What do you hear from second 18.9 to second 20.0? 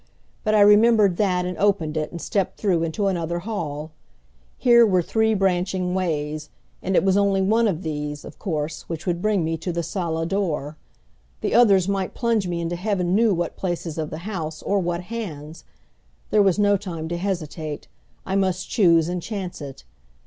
and chance it!